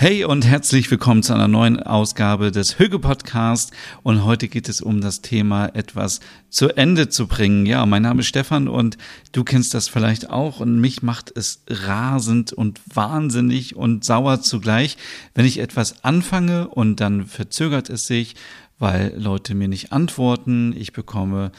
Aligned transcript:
Hey 0.00 0.24
und 0.24 0.46
herzlich 0.46 0.90
willkommen 0.90 1.22
zu 1.22 1.34
einer 1.34 1.46
neuen 1.46 1.78
Ausgabe 1.78 2.50
des 2.50 2.78
Hüge 2.78 2.98
Podcast. 2.98 3.70
Und 4.02 4.24
heute 4.24 4.48
geht 4.48 4.70
es 4.70 4.80
um 4.80 5.02
das 5.02 5.20
Thema 5.20 5.66
etwas 5.74 6.20
zu 6.48 6.74
Ende 6.74 7.10
zu 7.10 7.26
bringen. 7.26 7.66
Ja, 7.66 7.84
mein 7.84 8.00
Name 8.00 8.20
ist 8.20 8.28
Stefan 8.28 8.66
und 8.66 8.96
du 9.32 9.44
kennst 9.44 9.74
das 9.74 9.88
vielleicht 9.88 10.30
auch. 10.30 10.58
Und 10.60 10.80
mich 10.80 11.02
macht 11.02 11.30
es 11.36 11.64
rasend 11.68 12.50
und 12.54 12.80
wahnsinnig 12.94 13.76
und 13.76 14.02
sauer 14.02 14.40
zugleich, 14.40 14.96
wenn 15.34 15.44
ich 15.44 15.58
etwas 15.58 16.02
anfange 16.02 16.68
und 16.68 17.00
dann 17.00 17.26
verzögert 17.26 17.90
es 17.90 18.06
sich, 18.06 18.36
weil 18.78 19.12
Leute 19.18 19.54
mir 19.54 19.68
nicht 19.68 19.92
antworten, 19.92 20.74
ich 20.74 20.94
bekomme 20.94 21.52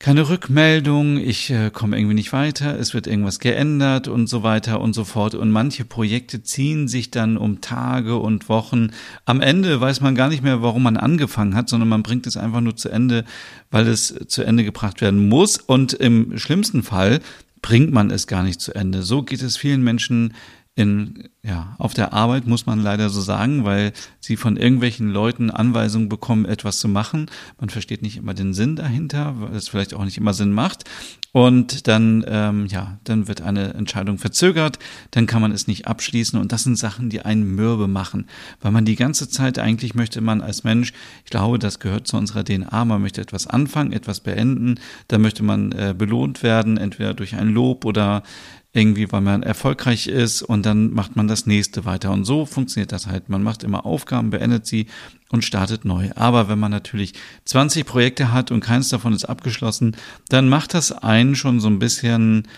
keine 0.00 0.30
Rückmeldung, 0.30 1.18
ich 1.18 1.50
äh, 1.50 1.70
komme 1.70 1.98
irgendwie 1.98 2.14
nicht 2.14 2.32
weiter, 2.32 2.78
es 2.78 2.94
wird 2.94 3.06
irgendwas 3.06 3.38
geändert 3.38 4.08
und 4.08 4.28
so 4.28 4.42
weiter 4.42 4.80
und 4.80 4.94
so 4.94 5.04
fort. 5.04 5.34
Und 5.34 5.50
manche 5.50 5.84
Projekte 5.84 6.42
ziehen 6.42 6.88
sich 6.88 7.10
dann 7.10 7.36
um 7.36 7.60
Tage 7.60 8.16
und 8.16 8.48
Wochen. 8.48 8.92
Am 9.26 9.42
Ende 9.42 9.78
weiß 9.78 10.00
man 10.00 10.14
gar 10.14 10.30
nicht 10.30 10.42
mehr, 10.42 10.62
warum 10.62 10.84
man 10.84 10.96
angefangen 10.96 11.54
hat, 11.54 11.68
sondern 11.68 11.90
man 11.90 12.02
bringt 12.02 12.26
es 12.26 12.38
einfach 12.38 12.62
nur 12.62 12.76
zu 12.76 12.88
Ende, 12.88 13.26
weil 13.70 13.86
es 13.88 14.14
zu 14.26 14.42
Ende 14.42 14.64
gebracht 14.64 15.02
werden 15.02 15.28
muss. 15.28 15.58
Und 15.58 15.92
im 15.92 16.38
schlimmsten 16.38 16.82
Fall 16.82 17.20
bringt 17.60 17.92
man 17.92 18.10
es 18.10 18.26
gar 18.26 18.42
nicht 18.42 18.62
zu 18.62 18.74
Ende. 18.74 19.02
So 19.02 19.22
geht 19.22 19.42
es 19.42 19.58
vielen 19.58 19.82
Menschen 19.82 20.32
in, 20.76 21.28
ja, 21.42 21.74
auf 21.78 21.94
der 21.94 22.12
Arbeit, 22.12 22.46
muss 22.46 22.66
man 22.66 22.80
leider 22.80 23.10
so 23.10 23.20
sagen, 23.20 23.64
weil 23.64 23.92
sie 24.20 24.36
von 24.36 24.56
irgendwelchen 24.56 25.10
Leuten 25.10 25.50
Anweisungen 25.50 26.08
bekommen, 26.08 26.44
etwas 26.44 26.78
zu 26.78 26.88
machen. 26.88 27.26
Man 27.58 27.70
versteht 27.70 28.02
nicht 28.02 28.16
immer 28.16 28.34
den 28.34 28.54
Sinn 28.54 28.76
dahinter, 28.76 29.34
weil 29.40 29.54
es 29.56 29.68
vielleicht 29.68 29.94
auch 29.94 30.04
nicht 30.04 30.16
immer 30.16 30.32
Sinn 30.32 30.52
macht. 30.52 30.84
Und 31.32 31.86
dann, 31.86 32.24
ähm, 32.26 32.66
ja, 32.66 32.98
dann 33.04 33.28
wird 33.28 33.40
eine 33.40 33.74
Entscheidung 33.74 34.18
verzögert, 34.18 34.78
dann 35.12 35.26
kann 35.26 35.40
man 35.40 35.52
es 35.52 35.68
nicht 35.68 35.86
abschließen. 35.86 36.38
Und 36.40 36.50
das 36.50 36.64
sind 36.64 36.76
Sachen, 36.76 37.08
die 37.08 37.22
einen 37.22 37.54
mürbe 37.54 37.86
machen, 37.86 38.26
weil 38.60 38.72
man 38.72 38.84
die 38.84 38.96
ganze 38.96 39.28
Zeit 39.28 39.58
eigentlich 39.58 39.94
möchte 39.94 40.20
man 40.20 40.40
als 40.40 40.64
Mensch, 40.64 40.92
ich 41.24 41.30
glaube, 41.30 41.60
das 41.60 41.78
gehört 41.78 42.08
zu 42.08 42.16
unserer 42.16 42.44
DNA, 42.44 42.84
man 42.84 43.00
möchte 43.00 43.20
etwas 43.20 43.46
anfangen, 43.46 43.92
etwas 43.92 44.20
beenden, 44.20 44.80
dann 45.06 45.22
möchte 45.22 45.44
man 45.44 45.70
äh, 45.72 45.94
belohnt 45.96 46.42
werden, 46.42 46.78
entweder 46.78 47.14
durch 47.14 47.36
ein 47.36 47.48
Lob 47.48 47.84
oder 47.84 48.24
irgendwie, 48.72 49.10
weil 49.10 49.20
man 49.20 49.42
erfolgreich 49.42 50.06
ist 50.06 50.42
und 50.42 50.64
dann 50.64 50.92
macht 50.92 51.16
man 51.16 51.26
das 51.26 51.46
nächste 51.46 51.84
weiter. 51.84 52.12
Und 52.12 52.24
so 52.24 52.46
funktioniert 52.46 52.92
das 52.92 53.06
halt. 53.06 53.28
Man 53.28 53.42
macht 53.42 53.64
immer 53.64 53.84
Aufgaben, 53.84 54.30
beendet 54.30 54.66
sie 54.66 54.86
und 55.30 55.44
startet 55.44 55.84
neu. 55.84 56.10
Aber 56.16 56.48
wenn 56.48 56.58
man 56.58 56.70
natürlich 56.70 57.14
20 57.44 57.86
Projekte 57.86 58.32
hat 58.32 58.50
und 58.50 58.60
keins 58.60 58.88
davon 58.88 59.12
ist 59.12 59.24
abgeschlossen, 59.24 59.96
dann 60.28 60.48
macht 60.48 60.74
das 60.74 60.92
einen 60.92 61.34
schon 61.36 61.60
so 61.60 61.68
ein 61.68 61.78
bisschen, 61.78 62.48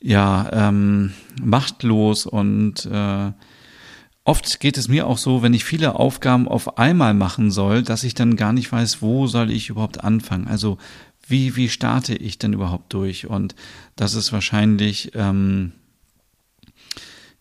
ja, 0.00 0.48
ähm, 0.52 1.12
machtlos 1.42 2.26
und 2.26 2.86
äh, 2.86 3.32
Oft 4.22 4.60
geht 4.60 4.76
es 4.76 4.86
mir 4.86 5.06
auch 5.06 5.16
so, 5.16 5.42
wenn 5.42 5.54
ich 5.54 5.64
viele 5.64 5.96
Aufgaben 5.96 6.46
auf 6.46 6.78
einmal 6.78 7.14
machen 7.14 7.50
soll, 7.50 7.82
dass 7.82 8.04
ich 8.04 8.14
dann 8.14 8.36
gar 8.36 8.52
nicht 8.52 8.70
weiß, 8.70 9.00
wo 9.00 9.26
soll 9.26 9.50
ich 9.50 9.70
überhaupt 9.70 10.04
anfangen. 10.04 10.46
Also 10.46 10.76
wie, 11.26 11.56
wie 11.56 11.68
starte 11.68 12.14
ich 12.14 12.38
denn 12.38 12.52
überhaupt 12.52 12.92
durch? 12.92 13.26
Und 13.26 13.54
das 13.96 14.14
ist 14.14 14.32
wahrscheinlich 14.32 15.12
ähm, 15.14 15.72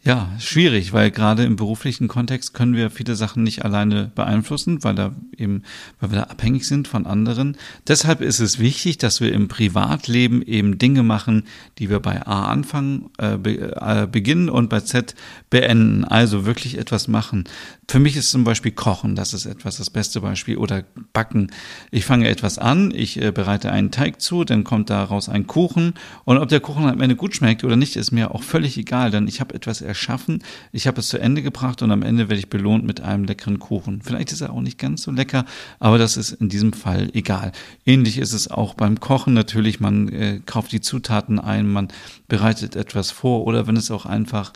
ja, 0.01 0.29
schwierig, 0.39 0.93
weil 0.93 1.11
gerade 1.11 1.43
im 1.43 1.57
beruflichen 1.57 2.07
Kontext 2.07 2.53
können 2.53 2.73
wir 2.73 2.89
viele 2.89 3.17
Sachen 3.17 3.43
nicht 3.43 3.65
alleine 3.65 4.09
beeinflussen, 4.15 4.81
weil 4.81 4.95
da 4.95 5.13
eben, 5.35 5.63
weil 5.99 6.11
wir 6.11 6.19
da 6.19 6.23
abhängig 6.23 6.65
sind 6.65 6.87
von 6.87 7.05
anderen. 7.05 7.57
Deshalb 7.85 8.21
ist 8.21 8.39
es 8.39 8.59
wichtig, 8.59 8.97
dass 8.97 9.19
wir 9.19 9.33
im 9.33 9.49
Privatleben 9.49 10.41
eben 10.41 10.77
Dinge 10.77 11.03
machen, 11.03 11.43
die 11.79 11.89
wir 11.89 11.99
bei 11.99 12.25
A 12.25 12.45
anfangen, 12.45 13.09
äh, 13.19 13.33
äh, 13.33 14.07
beginnen 14.07 14.49
und 14.49 14.69
bei 14.69 14.79
Z 14.79 15.15
beenden. 15.49 16.05
Also 16.05 16.45
wirklich 16.45 16.77
etwas 16.77 17.09
machen. 17.09 17.43
Für 17.89 17.99
mich 17.99 18.15
ist 18.15 18.31
zum 18.31 18.45
Beispiel 18.45 18.71
Kochen, 18.71 19.15
das 19.15 19.33
ist 19.33 19.47
etwas 19.47 19.77
das 19.77 19.89
beste 19.89 20.21
Beispiel 20.21 20.55
oder 20.55 20.85
Backen. 21.11 21.51
Ich 21.91 22.05
fange 22.05 22.29
etwas 22.29 22.57
an, 22.57 22.93
ich 22.95 23.21
äh, 23.21 23.31
bereite 23.31 23.69
einen 23.71 23.91
Teig 23.91 24.21
zu, 24.21 24.45
dann 24.45 24.63
kommt 24.63 24.89
daraus 24.89 25.27
ein 25.27 25.45
Kuchen 25.45 25.95
und 26.23 26.37
ob 26.37 26.47
der 26.47 26.61
Kuchen 26.61 26.85
am 26.85 27.01
Ende 27.01 27.17
gut 27.17 27.35
schmeckt 27.35 27.65
oder 27.65 27.75
nicht, 27.75 27.97
ist 27.97 28.11
mir 28.11 28.33
auch 28.33 28.43
völlig 28.43 28.77
egal, 28.77 29.11
denn 29.11 29.27
ich 29.27 29.41
habe 29.41 29.55
etwas 29.55 29.81
erschaffen, 29.89 30.41
ich 30.71 30.87
habe 30.87 31.01
es 31.01 31.09
zu 31.09 31.17
Ende 31.17 31.41
gebracht 31.41 31.81
und 31.81 31.91
am 31.91 32.03
Ende 32.03 32.29
werde 32.29 32.39
ich 32.39 32.49
belohnt 32.49 32.85
mit 32.85 33.01
einem 33.01 33.25
leckeren 33.25 33.59
Kuchen. 33.59 34.01
Vielleicht 34.01 34.31
ist 34.31 34.39
er 34.39 34.53
auch 34.53 34.61
nicht 34.61 34.77
ganz 34.77 35.01
so 35.01 35.11
lecker, 35.11 35.45
aber 35.79 35.97
das 35.97 36.15
ist 36.15 36.31
in 36.31 36.47
diesem 36.47 36.71
Fall 36.71 37.09
egal. 37.13 37.51
Ähnlich 37.85 38.17
ist 38.17 38.31
es 38.31 38.49
auch 38.49 38.75
beim 38.75 39.01
Kochen 39.01 39.33
natürlich, 39.33 39.81
man 39.81 40.07
äh, 40.09 40.39
kauft 40.45 40.71
die 40.71 40.79
Zutaten 40.79 41.39
ein, 41.39 41.67
man 41.67 41.89
bereitet 42.29 42.77
etwas 42.77 43.11
vor 43.11 43.45
oder 43.45 43.67
wenn 43.67 43.75
es 43.75 43.91
auch 43.91 44.05
einfach 44.05 44.53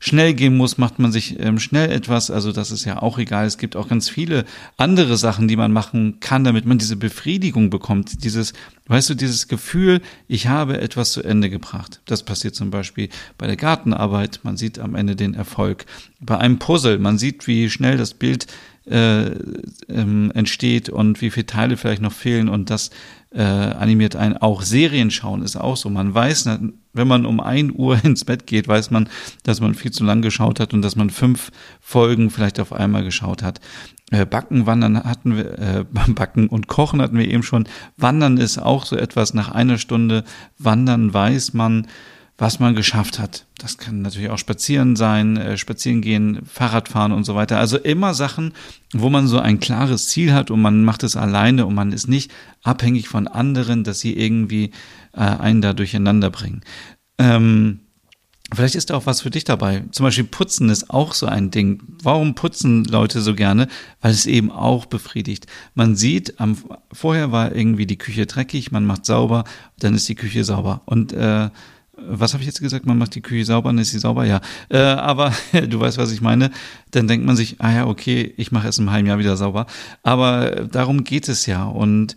schnell 0.00 0.34
gehen 0.34 0.56
muss, 0.56 0.78
macht 0.78 0.98
man 0.98 1.12
sich 1.12 1.38
ähm, 1.40 1.58
schnell 1.58 1.90
etwas. 1.90 2.30
Also 2.30 2.52
das 2.52 2.70
ist 2.70 2.84
ja 2.84 3.02
auch 3.02 3.18
egal. 3.18 3.46
Es 3.46 3.58
gibt 3.58 3.76
auch 3.76 3.88
ganz 3.88 4.08
viele 4.08 4.44
andere 4.76 5.16
Sachen, 5.16 5.48
die 5.48 5.56
man 5.56 5.72
machen 5.72 6.20
kann, 6.20 6.44
damit 6.44 6.66
man 6.66 6.78
diese 6.78 6.96
Befriedigung 6.96 7.70
bekommt. 7.70 8.24
Dieses, 8.24 8.52
weißt 8.86 9.10
du, 9.10 9.14
dieses 9.14 9.48
Gefühl, 9.48 10.00
ich 10.28 10.46
habe 10.46 10.80
etwas 10.80 11.12
zu 11.12 11.22
Ende 11.22 11.50
gebracht. 11.50 12.00
Das 12.06 12.22
passiert 12.22 12.54
zum 12.54 12.70
Beispiel 12.70 13.08
bei 13.38 13.46
der 13.46 13.56
Gartenarbeit. 13.56 14.40
Man 14.42 14.56
sieht 14.56 14.78
am 14.78 14.94
Ende 14.94 15.16
den 15.16 15.34
Erfolg. 15.34 15.86
Bei 16.20 16.38
einem 16.38 16.58
Puzzle, 16.58 16.98
man 16.98 17.18
sieht, 17.18 17.46
wie 17.46 17.70
schnell 17.70 17.96
das 17.96 18.14
Bild 18.14 18.46
äh, 18.86 19.30
ähm, 19.88 20.30
entsteht 20.34 20.88
und 20.88 21.20
wie 21.20 21.30
viele 21.30 21.46
Teile 21.46 21.76
vielleicht 21.76 22.02
noch 22.02 22.12
fehlen 22.12 22.48
und 22.48 22.70
das 22.70 22.90
äh, 23.34 23.42
animiert 23.42 24.16
ein. 24.16 24.36
Auch 24.36 24.62
Serien 24.62 25.10
schauen 25.10 25.42
ist 25.42 25.56
auch 25.56 25.76
so. 25.76 25.90
Man 25.90 26.14
weiß, 26.14 26.48
wenn 26.92 27.08
man 27.08 27.26
um 27.26 27.40
ein 27.40 27.72
Uhr 27.74 27.98
ins 28.04 28.24
Bett 28.24 28.46
geht, 28.46 28.68
weiß 28.68 28.90
man, 28.90 29.08
dass 29.42 29.60
man 29.60 29.74
viel 29.74 29.90
zu 29.90 30.04
lang 30.04 30.22
geschaut 30.22 30.60
hat 30.60 30.72
und 30.72 30.82
dass 30.82 30.96
man 30.96 31.10
fünf 31.10 31.50
Folgen 31.80 32.30
vielleicht 32.30 32.60
auf 32.60 32.72
einmal 32.72 33.04
geschaut 33.04 33.42
hat. 33.42 33.60
Äh, 34.10 34.24
Backen, 34.24 34.66
Wandern 34.66 35.02
hatten 35.02 35.36
wir, 35.36 35.58
äh, 35.58 35.84
Backen 36.08 36.48
und 36.48 36.68
Kochen 36.68 37.02
hatten 37.02 37.18
wir 37.18 37.28
eben 37.28 37.42
schon. 37.42 37.68
Wandern 37.96 38.38
ist 38.38 38.58
auch 38.58 38.86
so 38.86 38.96
etwas 38.96 39.34
nach 39.34 39.50
einer 39.50 39.78
Stunde. 39.78 40.24
Wandern 40.58 41.12
weiß 41.12 41.54
man, 41.54 41.86
was 42.38 42.60
man 42.60 42.74
geschafft 42.74 43.18
hat. 43.18 43.46
Das 43.58 43.78
kann 43.78 44.02
natürlich 44.02 44.30
auch 44.30 44.38
Spazieren 44.38 44.96
sein, 44.96 45.36
äh, 45.36 45.56
Spazieren 45.56 46.02
gehen, 46.02 46.40
Fahrradfahren 46.44 47.12
und 47.12 47.24
so 47.24 47.34
weiter. 47.34 47.58
Also 47.58 47.78
immer 47.78 48.14
Sachen, 48.14 48.52
wo 48.92 49.08
man 49.08 49.26
so 49.26 49.38
ein 49.38 49.58
klares 49.58 50.08
Ziel 50.08 50.34
hat 50.34 50.50
und 50.50 50.60
man 50.60 50.84
macht 50.84 51.02
es 51.02 51.16
alleine 51.16 51.66
und 51.66 51.74
man 51.74 51.92
ist 51.92 52.08
nicht 52.08 52.30
abhängig 52.62 53.08
von 53.08 53.26
anderen, 53.26 53.84
dass 53.84 54.00
sie 54.00 54.16
irgendwie 54.16 54.72
äh, 55.12 55.20
einen 55.20 55.62
da 55.62 55.72
durcheinander 55.72 56.30
bringen. 56.30 56.60
Ähm, 57.18 57.80
Vielleicht 58.54 58.76
ist 58.76 58.90
da 58.90 58.94
auch 58.94 59.06
was 59.06 59.22
für 59.22 59.30
dich 59.30 59.42
dabei. 59.42 59.82
Zum 59.90 60.04
Beispiel 60.04 60.22
Putzen 60.22 60.68
ist 60.68 60.90
auch 60.90 61.14
so 61.14 61.26
ein 61.26 61.50
Ding. 61.50 61.82
Warum 62.04 62.36
putzen 62.36 62.84
Leute 62.84 63.20
so 63.20 63.34
gerne? 63.34 63.66
Weil 64.00 64.12
es 64.12 64.24
eben 64.24 64.52
auch 64.52 64.86
befriedigt. 64.86 65.46
Man 65.74 65.96
sieht, 65.96 66.38
am, 66.38 66.56
vorher 66.92 67.32
war 67.32 67.56
irgendwie 67.56 67.86
die 67.86 67.98
Küche 67.98 68.26
dreckig, 68.26 68.70
man 68.70 68.86
macht 68.86 69.04
sauber, 69.04 69.42
dann 69.80 69.94
ist 69.94 70.08
die 70.08 70.14
Küche 70.14 70.44
sauber. 70.44 70.82
Und 70.84 71.12
äh, 71.12 71.50
was 71.96 72.32
habe 72.32 72.42
ich 72.42 72.46
jetzt 72.46 72.60
gesagt? 72.60 72.86
Man 72.86 72.98
macht 72.98 73.14
die 73.14 73.22
Küche 73.22 73.44
sauber, 73.44 73.70
dann 73.70 73.78
ist 73.78 73.90
sie 73.90 73.98
sauber, 73.98 74.24
ja. 74.24 74.40
Äh, 74.68 74.78
aber 74.78 75.32
du 75.52 75.80
weißt, 75.80 75.98
was 75.98 76.12
ich 76.12 76.20
meine. 76.20 76.50
Dann 76.90 77.08
denkt 77.08 77.26
man 77.26 77.36
sich, 77.36 77.56
ah 77.60 77.72
ja, 77.72 77.86
okay, 77.86 78.34
ich 78.36 78.52
mache 78.52 78.68
es 78.68 78.78
im 78.78 78.90
halben 78.90 79.06
Jahr 79.06 79.18
wieder 79.18 79.36
sauber. 79.36 79.66
Aber 80.02 80.66
darum 80.70 81.04
geht 81.04 81.28
es 81.28 81.46
ja. 81.46 81.64
Und 81.64 82.16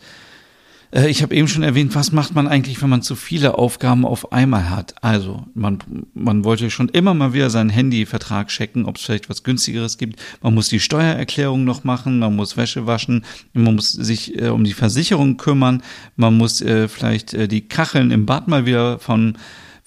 äh, 0.92 1.08
ich 1.08 1.22
habe 1.22 1.36
eben 1.36 1.48
schon 1.48 1.64
erwähnt, 1.64 1.96
was 1.96 2.12
macht 2.12 2.34
man 2.36 2.48
eigentlich, 2.48 2.82
wenn 2.82 2.90
man 2.90 3.02
zu 3.02 3.16
viele 3.16 3.58
Aufgaben 3.58 4.06
auf 4.06 4.32
einmal 4.32 4.70
hat? 4.70 4.96
Also, 5.02 5.46
man, 5.54 5.80
man 6.14 6.44
wollte 6.44 6.70
schon 6.70 6.90
immer 6.90 7.14
mal 7.14 7.34
wieder 7.34 7.50
seinen 7.50 7.70
Handyvertrag 7.70 8.48
checken, 8.48 8.86
ob 8.86 8.98
es 8.98 9.04
vielleicht 9.04 9.30
was 9.30 9.44
günstigeres 9.44 9.98
gibt. 9.98 10.20
Man 10.42 10.54
muss 10.54 10.70
die 10.70 10.80
Steuererklärung 10.80 11.64
noch 11.64 11.84
machen, 11.84 12.20
man 12.20 12.36
muss 12.36 12.58
Wäsche 12.58 12.86
waschen, 12.86 13.24
man 13.54 13.76
muss 13.76 13.92
sich 13.92 14.42
äh, 14.42 14.50
um 14.50 14.64
die 14.64 14.74
Versicherung 14.74 15.38
kümmern, 15.38 15.84
man 16.16 16.38
muss 16.38 16.62
äh, 16.62 16.88
vielleicht 16.88 17.34
äh, 17.34 17.48
die 17.48 17.62
Kacheln 17.62 18.12
im 18.12 18.26
Bad 18.26 18.48
mal 18.48 18.66
wieder 18.66 19.00
von 19.00 19.38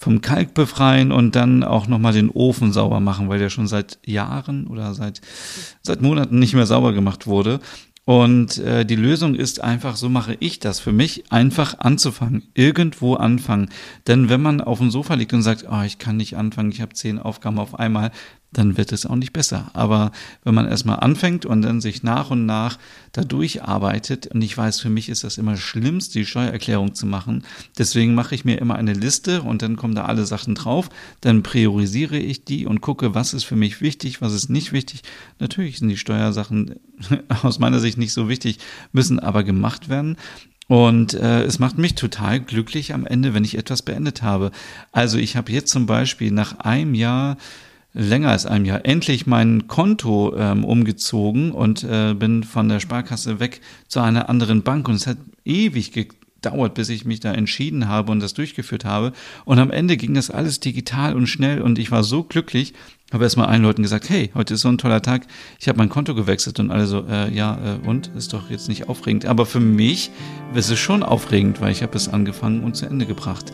vom 0.03 0.19
Kalk 0.19 0.53
befreien 0.53 1.13
und 1.13 1.35
dann 1.35 1.63
auch 1.63 1.87
nochmal 1.87 2.11
den 2.11 2.29
Ofen 2.29 2.73
sauber 2.73 2.99
machen, 2.99 3.29
weil 3.29 3.39
der 3.39 3.49
schon 3.49 3.67
seit 3.67 3.99
Jahren 4.05 4.67
oder 4.67 4.93
seit, 4.93 5.21
seit 5.81 6.01
Monaten 6.01 6.39
nicht 6.39 6.53
mehr 6.53 6.65
sauber 6.65 6.91
gemacht 6.91 7.25
wurde. 7.25 7.61
Und 8.05 8.57
äh, 8.57 8.85
die 8.85 8.97
Lösung 8.97 9.33
ist 9.33 9.63
einfach, 9.63 9.95
so 9.95 10.09
mache 10.09 10.35
ich 10.41 10.59
das 10.59 10.81
für 10.81 10.91
mich, 10.91 11.31
einfach 11.31 11.79
anzufangen, 11.79 12.43
irgendwo 12.53 13.13
anfangen. 13.15 13.69
Denn 14.05 14.27
wenn 14.27 14.41
man 14.41 14.59
auf 14.59 14.79
dem 14.79 14.91
Sofa 14.91 15.13
liegt 15.13 15.31
und 15.31 15.41
sagt, 15.41 15.65
oh, 15.71 15.83
ich 15.83 15.99
kann 15.99 16.17
nicht 16.17 16.35
anfangen, 16.35 16.71
ich 16.71 16.81
habe 16.81 16.93
zehn 16.93 17.17
Aufgaben 17.17 17.57
auf 17.57 17.79
einmal, 17.79 18.11
dann 18.53 18.77
wird 18.77 18.91
es 18.91 19.05
auch 19.05 19.15
nicht 19.15 19.33
besser. 19.33 19.71
Aber 19.73 20.11
wenn 20.43 20.55
man 20.55 20.67
erstmal 20.67 20.99
anfängt 20.99 21.45
und 21.45 21.61
dann 21.61 21.81
sich 21.81 22.03
nach 22.03 22.31
und 22.31 22.45
nach 22.45 22.77
da 23.11 23.23
durcharbeitet, 23.23 24.27
und 24.27 24.41
ich 24.41 24.57
weiß, 24.57 24.79
für 24.79 24.89
mich 24.89 25.09
ist 25.09 25.23
das 25.23 25.37
immer 25.37 25.57
schlimmst, 25.57 26.15
die 26.15 26.25
Steuererklärung 26.25 26.95
zu 26.95 27.05
machen. 27.05 27.43
Deswegen 27.77 28.15
mache 28.15 28.35
ich 28.35 28.45
mir 28.45 28.59
immer 28.59 28.75
eine 28.75 28.93
Liste 28.93 29.41
und 29.41 29.61
dann 29.61 29.75
kommen 29.75 29.95
da 29.95 30.05
alle 30.05 30.25
Sachen 30.25 30.55
drauf. 30.55 30.89
Dann 31.21 31.43
priorisiere 31.43 32.17
ich 32.17 32.45
die 32.45 32.65
und 32.65 32.81
gucke, 32.81 33.13
was 33.13 33.33
ist 33.33 33.43
für 33.43 33.55
mich 33.55 33.81
wichtig, 33.81 34.21
was 34.21 34.33
ist 34.33 34.49
nicht 34.49 34.71
wichtig. 34.71 35.03
Natürlich 35.39 35.79
sind 35.79 35.89
die 35.89 35.97
Steuersachen 35.97 36.75
aus 37.43 37.59
meiner 37.59 37.79
Sicht 37.79 37.97
nicht 37.97 38.13
so 38.13 38.29
wichtig, 38.29 38.59
müssen 38.91 39.19
aber 39.19 39.43
gemacht 39.43 39.89
werden. 39.89 40.17
Und 40.67 41.13
äh, 41.13 41.43
es 41.43 41.59
macht 41.59 41.77
mich 41.77 41.95
total 41.95 42.39
glücklich 42.39 42.93
am 42.93 43.05
Ende, 43.05 43.33
wenn 43.33 43.43
ich 43.43 43.57
etwas 43.57 43.81
beendet 43.81 44.21
habe. 44.21 44.51
Also 44.91 45.17
ich 45.17 45.35
habe 45.35 45.51
jetzt 45.51 45.71
zum 45.71 45.85
Beispiel 45.85 46.31
nach 46.31 46.59
einem 46.59 46.95
Jahr 46.95 47.37
länger 47.93 48.29
als 48.29 48.45
einem 48.45 48.65
Jahr. 48.65 48.85
Endlich 48.85 49.27
mein 49.27 49.67
Konto 49.67 50.35
ähm, 50.35 50.65
umgezogen 50.65 51.51
und 51.51 51.83
äh, 51.83 52.13
bin 52.13 52.43
von 52.43 52.69
der 52.69 52.79
Sparkasse 52.79 53.39
weg 53.39 53.61
zu 53.87 53.99
einer 54.01 54.29
anderen 54.29 54.63
Bank 54.63 54.87
und 54.87 54.95
es 54.95 55.07
hat 55.07 55.17
ewig 55.45 55.91
gedauert, 56.43 56.73
bis 56.73 56.89
ich 56.89 57.05
mich 57.05 57.19
da 57.19 57.33
entschieden 57.33 57.87
habe 57.87 58.11
und 58.11 58.19
das 58.19 58.33
durchgeführt 58.33 58.85
habe 58.85 59.13
und 59.45 59.59
am 59.59 59.71
Ende 59.71 59.97
ging 59.97 60.13
das 60.13 60.29
alles 60.29 60.59
digital 60.59 61.15
und 61.15 61.27
schnell 61.27 61.61
und 61.61 61.79
ich 61.79 61.91
war 61.91 62.03
so 62.03 62.23
glücklich 62.23 62.73
habe 63.13 63.23
erstmal 63.23 63.47
allen 63.47 63.61
Leuten 63.61 63.83
gesagt, 63.83 64.09
hey, 64.09 64.31
heute 64.33 64.55
ist 64.55 64.61
so 64.61 64.69
ein 64.69 64.77
toller 64.77 65.01
Tag, 65.01 65.27
ich 65.59 65.67
habe 65.67 65.77
mein 65.77 65.89
Konto 65.89 66.15
gewechselt 66.15 66.59
und 66.59 66.71
alle 66.71 66.87
so, 66.87 67.05
äh, 67.07 67.31
ja, 67.31 67.57
äh, 67.63 67.87
und? 67.87 68.07
Ist 68.17 68.33
doch 68.33 68.49
jetzt 68.49 68.67
nicht 68.67 68.89
aufregend. 68.89 69.25
Aber 69.25 69.45
für 69.45 69.59
mich 69.59 70.09
ist 70.55 70.71
es 70.71 70.79
schon 70.79 71.03
aufregend, 71.03 71.61
weil 71.61 71.71
ich 71.71 71.83
habe 71.83 71.95
es 71.95 72.09
angefangen 72.09 72.63
und 72.63 72.75
zu 72.75 72.87
Ende 72.87 73.05
gebracht. 73.05 73.51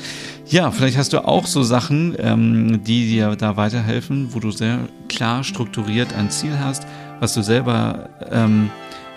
Ja, 0.48 0.72
vielleicht 0.72 0.98
hast 0.98 1.14
du 1.14 1.26
auch 1.26 1.46
so 1.46 1.64
Sachen, 1.64 2.16
ähm, 2.20 2.84
die 2.84 3.08
dir 3.08 3.36
da 3.36 3.58
weiterhelfen, 3.58 4.34
wo 4.34 4.40
du 4.40 4.52
sehr 4.52 4.80
klar 5.10 5.44
strukturiert 5.44 6.14
ein 6.14 6.32
Ziel 6.32 6.58
hast, 6.58 6.88
was 7.20 7.34
du 7.34 7.42
selber 7.42 8.10
ähm, 8.32 8.70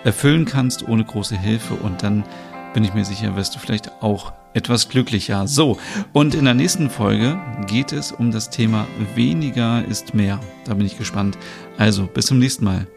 erfüllen 0.03 0.43
kannst 0.45 0.87
ohne 0.87 1.05
große 1.05 1.37
Hilfe 1.37 1.75
und 1.75 2.03
dann 2.03 2.25
bin 2.73 2.83
ich 2.83 2.93
mir 2.93 3.05
sicher, 3.05 3.35
wirst 3.35 3.55
du 3.55 3.59
vielleicht 3.59 3.91
auch 4.01 4.33
etwas 4.53 4.89
glücklicher. 4.89 5.47
So, 5.47 5.77
und 6.11 6.35
in 6.35 6.45
der 6.45 6.53
nächsten 6.53 6.89
Folge 6.89 7.39
geht 7.67 7.91
es 7.91 8.11
um 8.11 8.31
das 8.31 8.49
Thema 8.49 8.87
weniger 9.15 9.83
ist 9.85 10.13
mehr. 10.13 10.39
Da 10.65 10.73
bin 10.73 10.85
ich 10.85 10.97
gespannt. 10.97 11.37
Also, 11.77 12.05
bis 12.05 12.27
zum 12.27 12.39
nächsten 12.39 12.65
Mal. 12.65 12.87